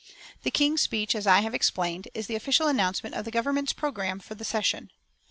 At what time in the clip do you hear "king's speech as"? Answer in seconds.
0.49-1.27